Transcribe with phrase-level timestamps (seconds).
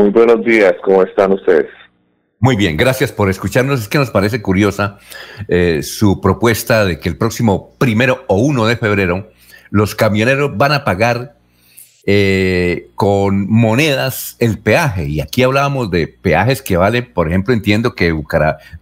[0.00, 1.66] Muy buenos días, ¿cómo están ustedes?
[2.38, 3.82] Muy bien, gracias por escucharnos.
[3.82, 4.96] Es que nos parece curiosa
[5.46, 9.28] eh, su propuesta de que el próximo primero o uno de febrero
[9.68, 11.36] los camioneros van a pagar
[12.06, 15.04] eh, con monedas el peaje.
[15.04, 18.14] Y aquí hablábamos de peajes que valen, por ejemplo, entiendo que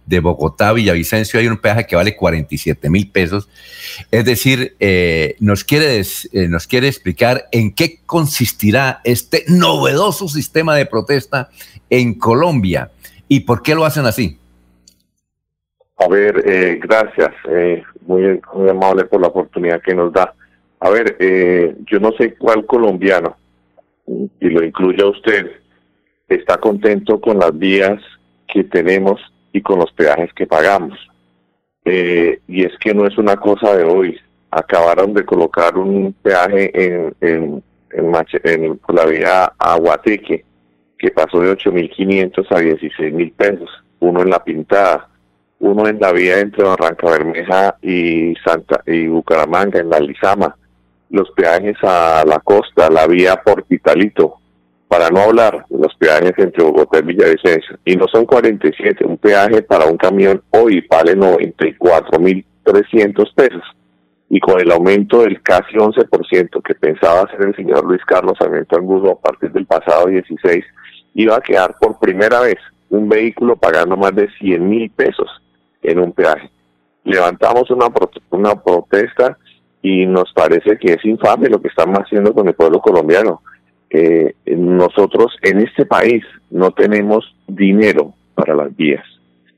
[0.05, 3.49] de Bogotá Villavicencio hay un peaje que vale 47 mil pesos.
[4.09, 10.75] Es decir, eh, nos, quiere, eh, nos quiere explicar en qué consistirá este novedoso sistema
[10.75, 11.49] de protesta
[11.89, 12.89] en Colombia
[13.27, 14.37] y por qué lo hacen así.
[15.97, 17.31] A ver, gracias.
[18.07, 20.33] muy, muy amable por la oportunidad que nos da.
[20.79, 23.35] A ver, eh, yo no sé cuál colombiano,
[24.07, 25.51] y lo incluye a usted,
[26.27, 28.01] está contento con las vías
[28.47, 29.19] que tenemos
[29.51, 30.97] y con los peajes que pagamos.
[31.85, 34.17] Eh, y es que no es una cosa de hoy.
[34.51, 40.45] Acabaron de colocar un peaje en, en, en, la vía Aguateque
[40.97, 43.69] que pasó de 8.500 a 16.000 pesos.
[43.99, 45.07] Uno en la pintada,
[45.59, 50.55] uno en la vía entre Barranca Bermeja y Santa y Bucaramanga, en la Lizama
[51.09, 54.35] los peajes a la costa, la vía Portitalito,
[54.87, 57.77] para no hablar de los peajes entre Bogotá y Villavicencio.
[57.85, 63.63] Y no son 47, un peaje para un camión hoy vale 94.300 pesos.
[64.29, 68.77] Y con el aumento del casi 11% que pensaba hacer el señor Luis Carlos Sarmiento
[68.77, 70.63] Angulo a partir del pasado 16,
[71.15, 72.57] iba a quedar por primera vez
[72.89, 75.27] un vehículo pagando más de 100 mil pesos
[75.81, 76.49] en un peaje.
[77.03, 77.87] Levantamos una,
[78.31, 79.37] una protesta
[79.81, 83.41] y nos parece que es infame lo que estamos haciendo con el pueblo colombiano.
[83.89, 89.03] Eh, nosotros en este país no tenemos dinero para las vías.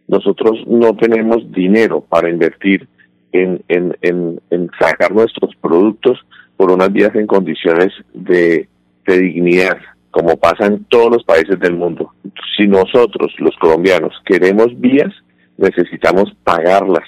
[0.08, 2.88] Nosotros no tenemos dinero para invertir
[3.31, 6.19] en, en, en, sacar nuestros productos
[6.58, 8.67] por unas vías en condiciones de,
[9.08, 9.78] de dignidad,
[10.11, 12.13] como pasa en todos los países del mundo.
[12.58, 15.13] Si nosotros, los colombianos, queremos vías,
[15.58, 17.08] necesitamos pagarlas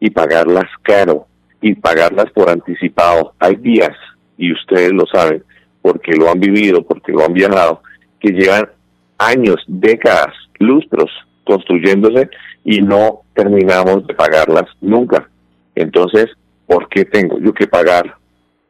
[0.00, 1.26] y pagarlas caro
[1.60, 3.34] y pagarlas por anticipado.
[3.38, 3.96] Hay días,
[4.36, 5.44] y ustedes lo saben,
[5.82, 7.82] porque lo han vivido, porque lo han viajado,
[8.18, 8.68] que llevan
[9.18, 11.10] años, décadas, lustros
[11.44, 12.30] construyéndose
[12.64, 15.28] y no terminamos de pagarlas nunca.
[15.74, 16.26] Entonces,
[16.66, 18.14] ¿por qué tengo yo que pagar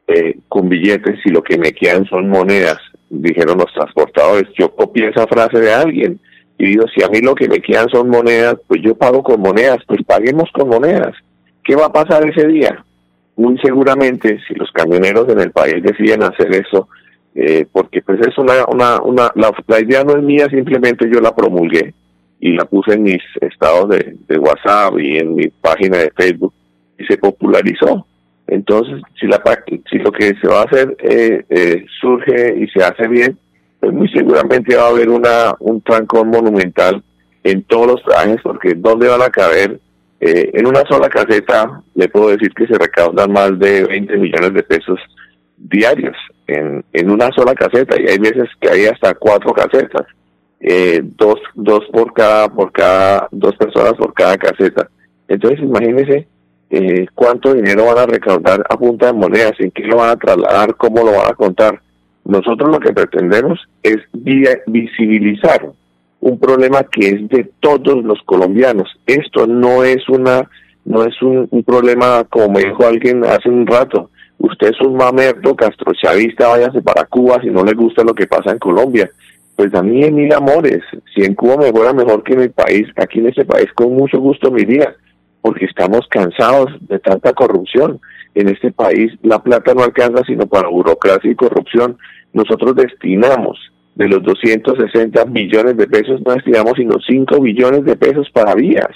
[0.07, 2.77] eh, con billetes si lo que me quedan son monedas?
[3.09, 4.49] Dijeron los transportadores.
[4.57, 6.19] Yo copié esa frase de alguien
[6.57, 9.41] y digo, si a mí lo que me quedan son monedas, pues yo pago con
[9.41, 11.15] monedas, pues paguemos con monedas.
[11.63, 12.83] ¿Qué va a pasar ese día?
[13.35, 16.87] Muy seguramente, si los camioneros en el país deciden hacer eso,
[17.33, 21.33] eh, porque pues es una, una, una la, idea no es mía, simplemente yo la
[21.33, 21.93] promulgué
[22.41, 26.53] y la puse en mis estados de, WhatsApp y en mi página de Facebook
[26.97, 28.05] y se popularizó.
[28.47, 29.41] Entonces, si, la,
[29.89, 33.37] si lo que se va a hacer eh, eh, surge y se hace bien,
[33.79, 37.01] pues muy seguramente va a haber una un trancón monumental
[37.43, 39.79] en todos los trajes, porque ¿dónde van a caber
[40.23, 44.53] eh, en una sola caseta le puedo decir que se recaudan más de 20 millones
[44.53, 44.99] de pesos
[45.57, 46.15] diarios
[46.45, 50.05] en, en una sola caseta y hay veces que hay hasta cuatro casetas,
[50.59, 54.87] eh, dos, dos por cada, por cada, dos personas por cada caseta.
[55.27, 56.27] Entonces imagínense
[56.69, 60.17] eh, cuánto dinero van a recaudar a punta de monedas, en qué lo van a
[60.17, 61.81] trasladar, cómo lo van a contar.
[62.25, 65.71] Nosotros lo que pretendemos es visibilizar
[66.21, 68.87] un problema que es de todos los colombianos.
[69.05, 70.47] Esto no es una
[70.83, 74.09] no es un, problema como me dijo alguien hace un rato.
[74.39, 78.51] Usted es un mamerto castrochavista, váyase para Cuba si no le gusta lo que pasa
[78.51, 79.09] en Colombia.
[79.55, 80.81] Pues a mí en mil amores,
[81.13, 83.93] si en Cuba me fuera mejor que en mi país, aquí en ese país con
[83.93, 84.95] mucho gusto me iría,
[85.41, 87.99] porque estamos cansados de tanta corrupción.
[88.33, 91.97] En este país la plata no alcanza sino para burocracia y corrupción.
[92.33, 93.59] Nosotros destinamos
[94.01, 98.89] de los 260 billones de pesos no destinamos sino 5 billones de pesos para vías.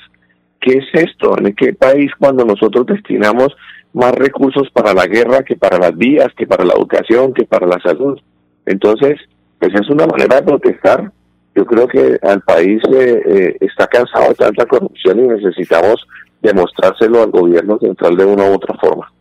[0.59, 1.37] ¿Qué es esto?
[1.37, 3.55] ¿En qué país cuando nosotros destinamos
[3.93, 7.67] más recursos para la guerra que para las vías, que para la educación, que para
[7.67, 8.19] la salud?
[8.65, 9.19] Entonces,
[9.59, 11.11] pues es una manera de protestar.
[11.53, 16.03] Yo creo que al país eh, eh, está cansado de tanta corrupción y necesitamos
[16.41, 19.11] demostrárselo al gobierno central de una u otra forma.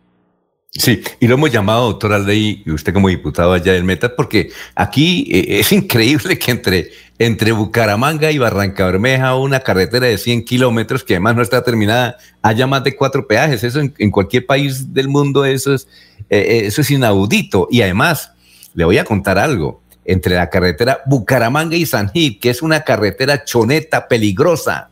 [0.77, 4.51] Sí, y lo hemos llamado, doctora Ley, y usted como diputado allá del Meta, porque
[4.75, 10.43] aquí eh, es increíble que entre, entre Bucaramanga y Barranca Bermeja, una carretera de 100
[10.43, 13.63] kilómetros, que además no está terminada, haya más de cuatro peajes.
[13.63, 15.87] Eso en, cualquier país del mundo, eso es,
[16.29, 17.69] eh, eh, eso es inaudito.
[17.71, 18.31] Y además,
[18.73, 19.81] le voy a contar algo.
[20.03, 24.89] Entre la carretera Bucaramanga y San Gil, que es una carretera choneta, peligrosa,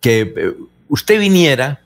[0.00, 0.54] que
[0.88, 1.81] usted viniera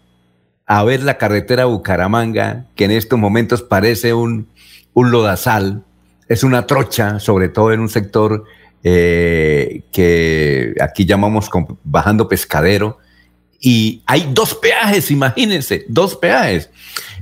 [0.66, 4.48] a ver la carretera Bucaramanga, que en estos momentos parece un,
[4.94, 5.84] un lodazal,
[6.28, 8.44] es una trocha, sobre todo en un sector
[8.82, 11.48] eh, que aquí llamamos
[11.84, 12.98] bajando pescadero,
[13.60, 16.70] y hay dos peajes, imagínense, dos peajes.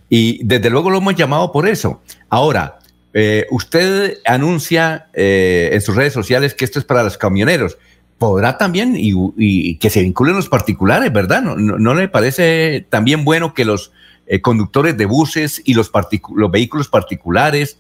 [0.09, 2.03] Y desde luego lo hemos llamado por eso.
[2.29, 2.79] Ahora,
[3.13, 7.79] eh, usted anuncia eh, en sus redes sociales que esto es para los camioneros.
[8.19, 11.43] Podrá también y, que se vinculen los particulares, ¿verdad?
[11.43, 13.93] ¿No, no, le parece también bueno que los
[14.27, 15.91] eh, conductores de buses y los,
[16.35, 17.79] los vehículos particulares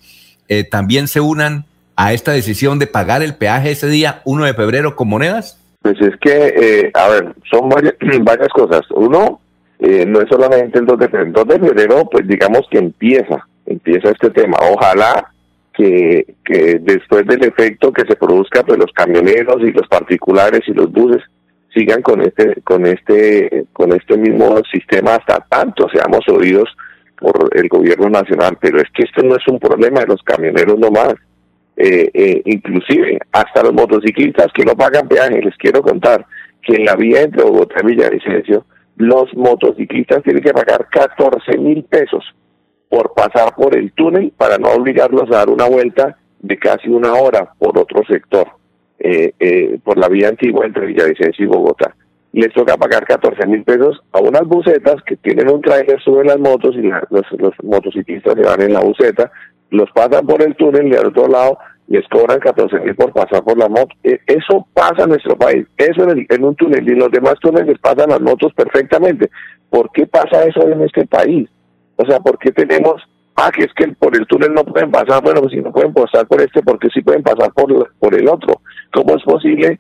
[0.71, 1.65] también se unan
[1.97, 5.61] a esta decisión de pagar el peaje ese día 1 de febrero con monedas?
[5.83, 8.83] Pues es que, a ver, son varias, varias cosas.
[8.91, 9.41] Uno,
[9.79, 11.27] eh, no es solamente el 2 de febrero.
[11.27, 14.57] El 2 de febrero, pues digamos que empieza, empieza este tema.
[14.71, 15.33] Ojalá
[15.75, 20.73] que, que después del efecto que se produzca, pues los camioneros y los particulares y
[20.73, 21.23] los buses
[21.75, 26.69] sigan con este, con este, con este mismo sistema hasta tanto seamos oídos
[27.19, 28.57] por el gobierno nacional.
[28.61, 31.15] Pero es que esto no es un problema de los camioneros nomás.
[31.77, 36.25] Eh, eh, inclusive hasta los motociclistas que no pagan peaje, les quiero contar
[36.63, 38.65] que en la vía entre Bogotá y Villavicencio
[38.97, 42.25] los motociclistas tienen que pagar 14 mil pesos
[42.95, 47.13] por pasar por el túnel para no obligarlos a dar una vuelta de casi una
[47.15, 48.47] hora por otro sector,
[49.01, 51.97] eh, eh, por la vía antigua entre Villavicencio y Bogotá.
[52.33, 56.39] Les toca pagar 14 mil pesos a unas bucetas que tienen un trailer, suben las
[56.39, 57.03] motos y los,
[57.33, 59.33] los motociclistas se van en la buceta,
[59.71, 61.59] los pasan por el túnel y al otro lado
[61.89, 63.93] les cobran 14 mil por pasar por la moto.
[64.05, 67.77] E, eso pasa en nuestro país, eso en, un túnel y en los demás túneles
[67.81, 69.31] pasan las motos perfectamente.
[69.69, 71.49] ¿Por qué pasa eso en este país?
[71.97, 73.03] O sea, ¿por qué tenemos,
[73.37, 75.93] ah, que es que por el túnel no pueden pasar, bueno, pues si no pueden
[75.93, 78.61] pasar por este, ¿por qué sí pueden pasar por, por el otro?
[78.93, 79.79] ¿Cómo es posible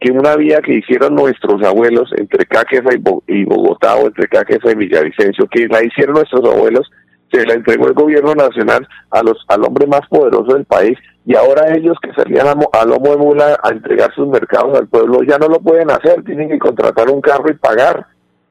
[0.00, 2.90] que una vía que hicieron nuestros abuelos entre Caquefa
[3.26, 6.90] y Bogotá o entre Caquefa y Villavicencio, que la hicieron nuestros abuelos,
[7.32, 11.34] se la entregó el gobierno nacional a los al hombre más poderoso del país y
[11.34, 15.38] ahora ellos que salían a, lomo de mula a entregar sus mercados al pueblo ya
[15.38, 18.06] no lo pueden hacer, tienen que contratar un carro y pagar,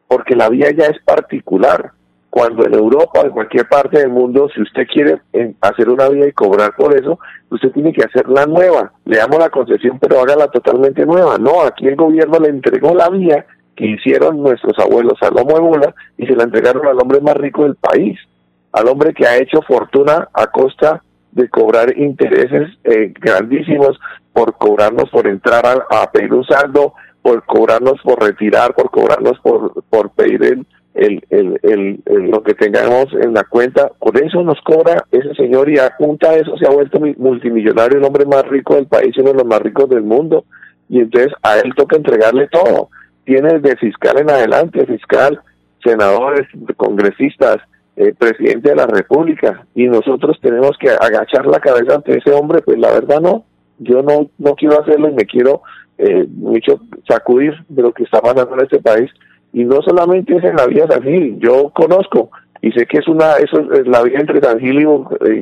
[0.08, 1.92] porque la vía ya es particular.
[2.34, 6.10] Cuando en Europa o en cualquier parte del mundo, si usted quiere eh, hacer una
[6.10, 7.20] vía y cobrar por eso,
[7.52, 8.92] usted tiene que hacerla nueva.
[9.06, 11.38] Le damos la concesión, pero hágala totalmente nueva.
[11.38, 13.46] No, aquí el gobierno le entregó la vía
[13.76, 17.38] que hicieron nuestros abuelos a lomo de mula y se la entregaron al hombre más
[17.38, 18.18] rico del país,
[18.72, 21.04] al hombre que ha hecho fortuna a costa
[21.34, 24.00] de cobrar intereses eh, grandísimos
[24.34, 29.84] por cobrarnos por entrar a, pedir un saldo, por cobrarnos por retirar, por cobrarnos por,
[29.84, 33.92] por pedir el, el, el, el, lo que tengamos en la cuenta.
[34.00, 37.98] Por eso nos cobra ese señor y a punta de eso se ha vuelto multimillonario,
[37.98, 40.46] el hombre más rico del país, uno de los más ricos del mundo.
[40.90, 42.90] Y entonces a él toca entregarle todo.
[43.26, 45.40] Tiene de fiscal en adelante, fiscal,
[45.84, 46.48] senadores,
[46.78, 47.58] congresistas,
[47.96, 52.64] eh, presidente de la República y nosotros tenemos que agachar la cabeza ante ese hombre,
[52.64, 53.46] pues la verdad no,
[53.78, 55.62] yo no, no quiero hacerlo y me quiero
[56.00, 59.12] eh, mucho sacudir de lo que está pasando en este país
[59.54, 63.08] y no solamente es en la vía San Gil, yo conozco y sé que es
[63.08, 64.88] una, eso es la vía entre San Gil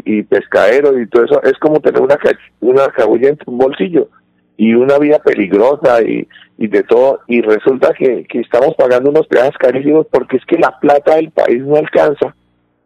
[0.06, 2.18] y, Pescadero y todo eso, es como tener una,
[2.60, 4.10] una cabulla en un bolsillo
[4.58, 6.28] y una vía peligrosa y,
[6.58, 10.58] y de todo, y resulta que, que estamos pagando unos peajes carísimos porque es que
[10.58, 12.36] la plata del país no alcanza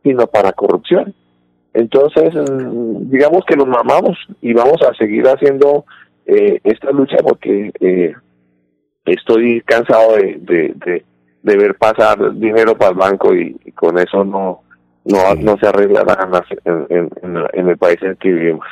[0.06, 1.14] sino para corrupción.
[1.74, 2.34] Entonces,
[3.10, 5.84] digamos que nos mamamos y vamos a seguir haciendo
[6.26, 8.14] eh, esta lucha porque eh,
[9.04, 11.06] estoy cansado de, de, de,
[11.46, 14.62] ver pasar dinero para el banco y, con eso no
[15.06, 16.28] no, no se arreglará
[16.66, 17.10] en, en,
[17.54, 18.66] en, el país en el que vivimos.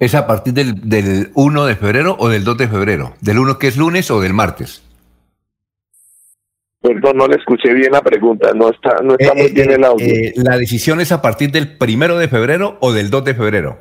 [0.00, 3.14] ¿Es a partir del, del 1 de febrero o del 2 de febrero?
[3.20, 4.82] ¿Del 1 que es lunes o del martes?
[6.84, 9.84] Perdón, no le escuché bien la pregunta, no está, no está muy eh, bien el
[9.84, 10.06] audio.
[10.06, 13.78] Eh, ¿La decisión es a partir del primero de febrero o del 2 de febrero?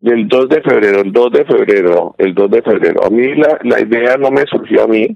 [0.00, 3.04] Del 2 de febrero, el 2 de febrero, el 2 de febrero.
[3.04, 5.14] A mí la, la idea no me surgió a mí,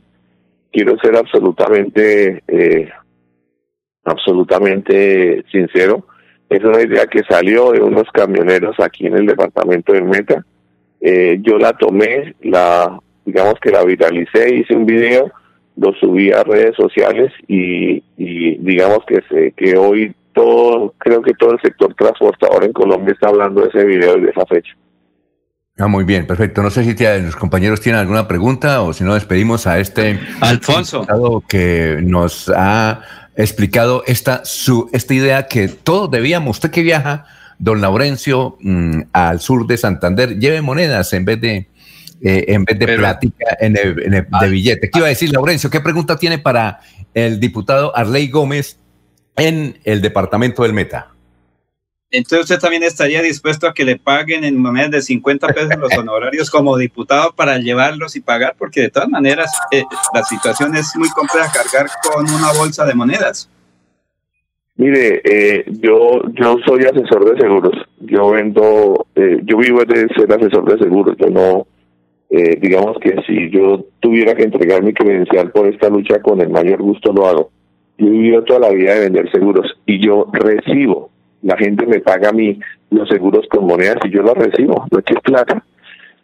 [0.73, 2.89] quiero ser absolutamente, eh,
[4.05, 6.07] absolutamente sincero.
[6.49, 10.45] Es una idea que salió de unos camioneros aquí en el departamento del Meta.
[11.01, 15.33] yo la tomé, la, digamos que la viralicé, hice un video
[15.77, 21.53] lo subí a redes sociales y, digamos que se, que hoy todo, creo que todo
[21.53, 24.75] el sector transportador en Colombia está hablando de ese video y de esa fecha.
[25.83, 26.63] Ah, muy bien, perfecto.
[26.63, 31.43] No sé si los compañeros tienen alguna pregunta o si no despedimos a este Alfonso
[31.49, 33.01] que nos ha
[33.35, 36.59] explicado esta su esta idea que todos debíamos.
[36.59, 37.25] Usted que viaja,
[37.59, 41.69] don Laurencio, mm, al sur de Santander, lleve monedas en vez de
[42.23, 44.89] eh, en vez de plática en el, de billete.
[44.89, 45.69] ¿Qué iba a decir, Laurencio?
[45.69, 46.79] ¿Qué pregunta tiene para
[47.13, 48.79] el diputado Arley Gómez
[49.35, 51.12] en el departamento del Meta?
[52.15, 55.97] Entonces usted también estaría dispuesto a que le paguen en monedas de 50 pesos los
[55.97, 60.95] honorarios como diputado para llevarlos y pagar, porque de todas maneras eh, la situación es
[60.95, 63.49] muy compleja cargar con una bolsa de monedas.
[64.77, 67.73] Mire, eh, yo yo soy asesor de seguros.
[68.01, 71.17] Yo vendo, eh, yo vivo de ser asesor de seguros.
[71.19, 71.67] Yo no,
[72.29, 76.83] digamos que si yo tuviera que entregar mi credencial por esta lucha, con el mayor
[76.83, 77.51] gusto lo hago.
[77.97, 81.12] Yo he vivido toda la vida de vender seguros y yo recibo
[81.43, 82.59] la gente me paga a mí
[82.91, 85.65] los seguros con monedas y yo lo recibo, no es plata.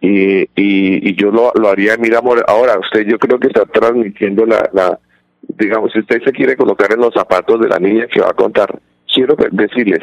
[0.01, 4.47] Y, y, y yo lo, lo haría, mira, ahora usted yo creo que está transmitiendo
[4.47, 4.99] la, la,
[5.43, 8.35] digamos, si usted se quiere colocar en los zapatos de la niña que va a
[8.35, 8.79] contar,
[9.13, 10.01] quiero decirles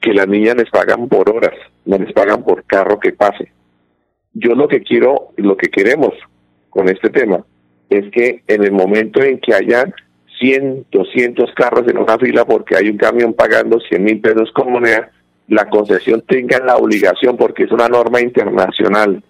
[0.00, 1.54] que las niñas les pagan por horas,
[1.86, 3.50] no les pagan por carro que pase.
[4.34, 6.12] Yo lo que quiero, lo que queremos
[6.68, 7.44] con este tema
[7.88, 9.84] es que en el momento en que haya
[10.38, 14.72] 100, 200 carros en una fila porque hay un camión pagando 100 mil pesos con
[14.72, 15.10] moneda,
[15.48, 19.22] la concesión tenga la obligación, porque es una norma internacional,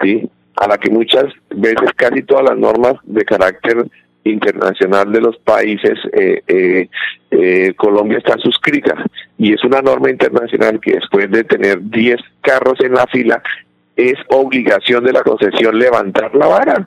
[0.00, 0.28] ¿sí?
[0.56, 3.86] a la que muchas veces casi todas las normas de carácter
[4.24, 6.88] internacional de los países, eh, eh,
[7.30, 8.94] eh, Colombia está suscrita
[9.38, 13.42] y es una norma internacional que después de tener 10 carros en la fila,
[13.94, 16.86] es obligación de la concesión levantar la vara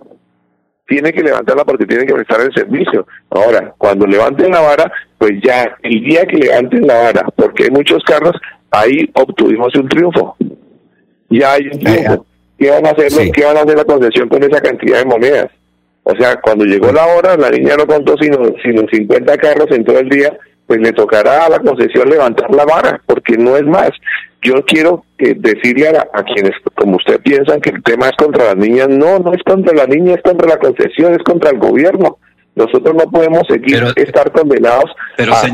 [0.90, 3.08] tiene que levantarla porque tiene que prestar el servicio.
[3.30, 7.70] Ahora, cuando levanten la vara, pues ya el día que levanten la vara, porque hay
[7.70, 8.36] muchos carros,
[8.72, 10.36] ahí obtuvimos un triunfo.
[11.30, 12.26] Ya hay un triunfo.
[12.58, 15.50] ¿Qué van a hacer, ¿qué van a hacer la concesión con esa cantidad de monedas?
[16.04, 19.86] O sea, cuando llegó la hora, la niña no contó sino, sino 50 carros en
[19.86, 23.64] todo el día, pues le tocará a la concesión levantar la vara, porque no es
[23.64, 23.92] más
[24.42, 28.56] yo quiero que decirle a, quienes, como usted piensan que el tema es contra las
[28.56, 32.18] niñas, no, no es contra la niña, es contra la concesión, es contra el gobierno.
[32.56, 34.92] Nosotros no podemos seguir estar condenados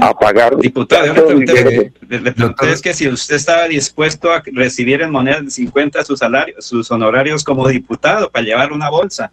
[0.02, 0.56] a, pagar.
[0.58, 6.04] Diputado, le pregunté, es que si usted estaba dispuesto a recibir en moneda de 50
[6.04, 9.32] sus salarios, sus honorarios como diputado para llevar una bolsa.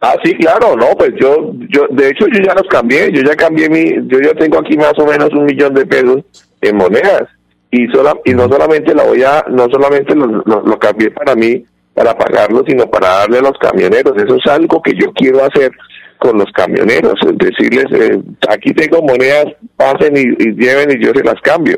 [0.00, 3.34] Ah, sí, claro, no, pues yo, yo, de hecho yo ya los cambié, yo ya
[3.34, 6.22] cambié mi, yo ya tengo aquí más o menos un millón de pesos
[6.60, 7.28] en monedas
[7.74, 11.64] y, sola, y no solamente la voy a, no solamente lo, lo, cambié para mí,
[11.92, 14.14] para pagarlo, sino para darle a los camioneros.
[14.16, 15.72] Eso es algo que yo quiero hacer
[16.18, 21.24] con los camioneros, es decirles, eh, aquí tengo monedas, pasen y, lleven y yo se
[21.24, 21.76] las cambio.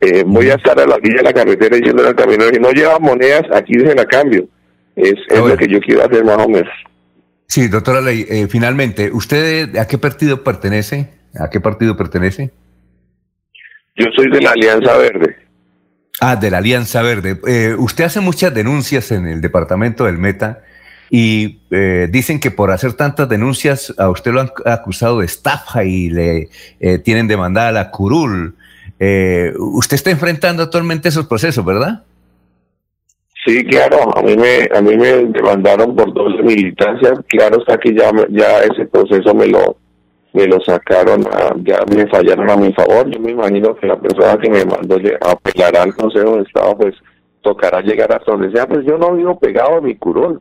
[0.00, 2.70] Eh, voy a estar a la villa de la carretera diciendo al camionero, si no
[2.70, 4.48] lleva monedas, aquí se la cambio.
[4.96, 6.72] Es, es lo que yo quiero hacer más o menos.
[7.46, 11.10] Sí, doctora Ley, eh, finalmente, ¿usted a qué partido pertenece?
[11.38, 12.50] ¿A qué partido pertenece?
[13.96, 15.36] Yo soy de la Alianza Verde.
[16.20, 17.38] Ah, de la Alianza Verde.
[17.46, 20.62] Eh, usted hace muchas denuncias en el departamento del Meta
[21.10, 25.84] y eh, dicen que por hacer tantas denuncias a usted lo han acusado de estafa
[25.84, 26.48] y le
[26.80, 28.54] eh, tienen demandada la curul.
[28.98, 32.02] usted está enfrentando actualmente esos procesos, ¿verdad?
[33.44, 37.94] Sí, claro, a mí me, a mí me demandaron por doble militancia, claro está que
[37.94, 39.76] ya, ya ese proceso me lo,
[40.36, 41.22] me lo sacaron,
[41.64, 43.10] ya me fallaron a mi favor.
[43.10, 46.76] Yo me imagino que la persona que me mandó a apelar al Consejo de Estado,
[46.76, 46.94] pues
[47.40, 48.66] tocará llegar hasta donde sea.
[48.66, 50.40] Pues yo no vivo pegado a mi curón.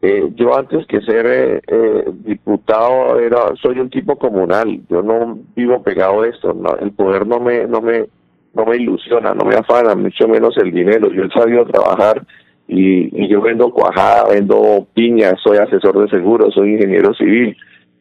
[0.00, 4.80] Eh, yo antes que ser eh, eh, diputado era soy un tipo comunal.
[4.88, 6.54] Yo no vivo pegado a esto.
[6.80, 8.06] el poder no me no me
[8.54, 11.10] no me ilusiona, no me afana, mucho menos el dinero.
[11.10, 12.22] Yo he sabido trabajar
[12.68, 17.56] y, y yo vendo cuajada, vendo piña, soy asesor de seguros, soy ingeniero civil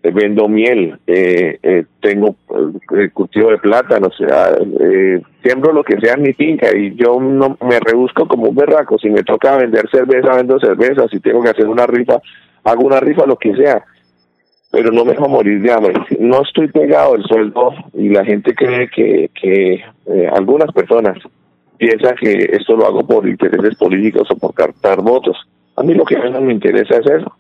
[0.10, 2.36] vendo miel, eh, eh, tengo
[2.98, 6.96] eh, cultivo de plátano, o sea, eh, siembro lo que sea en mi finca y
[6.96, 8.98] yo no me rebusco como un berraco.
[8.98, 11.08] Si me toca vender cerveza, vendo cerveza.
[11.08, 12.20] Si tengo que hacer una rifa,
[12.64, 13.84] hago una rifa, lo que sea.
[14.72, 15.94] Pero no me dejo morir de hambre.
[16.20, 19.84] No estoy pegado al sueldo y la gente cree que, que
[20.32, 21.18] algunas personas
[21.78, 25.38] piensan que esto lo hago por intereses políticos o por captar votos.
[25.76, 27.36] A mí lo que menos me interesa es eso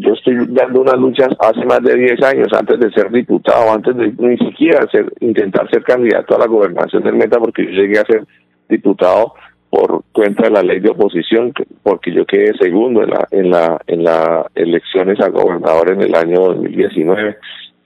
[0.00, 3.96] yo estoy dando una lucha hace más de 10 años, antes de ser diputado, antes
[3.96, 7.98] de ni siquiera ser, intentar ser candidato a la gobernación del Meta, porque yo llegué
[7.98, 8.24] a ser
[8.68, 9.34] diputado
[9.70, 11.52] por cuenta de la ley de oposición,
[11.82, 16.14] porque yo quedé segundo en la en la en las elecciones a gobernador en el
[16.14, 17.36] año 2019.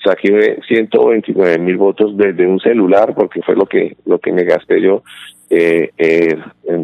[0.04, 4.80] Saqué 129 mil votos desde un celular, porque fue lo que lo que me gasté
[4.80, 5.02] yo
[5.50, 6.36] eh, eh,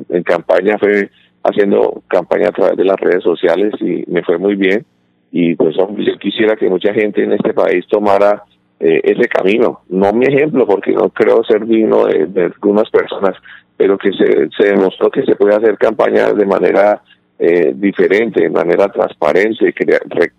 [0.09, 1.11] en campaña, fue
[1.43, 4.85] haciendo campaña a través de las redes sociales y me fue muy bien
[5.31, 8.45] y pues yo quisiera que mucha gente en este país tomara
[8.81, 13.35] eh, ese camino, no mi ejemplo porque no creo ser digno de, algunas personas,
[13.77, 17.03] pero que se, se demostró que se puede hacer campaña de manera
[17.39, 19.75] eh, diferente, de manera transparente,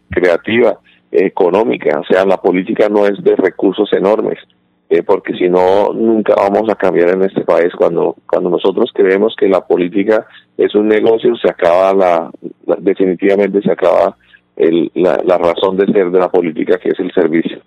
[0.09, 0.79] creativa,
[1.11, 4.37] económica, o sea, la política no es de recursos enormes,
[4.89, 7.73] eh, porque si no, nunca vamos a cambiar en este país.
[7.77, 10.25] Cuando, cuando nosotros creemos que la política
[10.57, 12.31] es un negocio, se acaba la,
[12.79, 14.17] definitivamente se acaba
[14.59, 17.59] el, la, la razón de ser de la política, que es el servicio.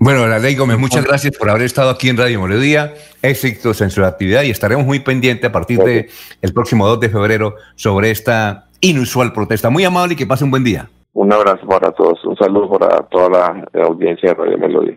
[0.00, 2.94] Bueno, la ley Gómez, muchas gracias por haber estado aquí en Radio Melodía.
[3.20, 6.06] Éxitos en su actividad y estaremos muy pendientes a partir del
[6.40, 9.70] el próximo 2 de febrero sobre esta inusual protesta.
[9.70, 10.88] Muy amable y que pase un buen día.
[11.14, 14.96] Un abrazo para todos, un saludo para toda la audiencia de Radio Melodía.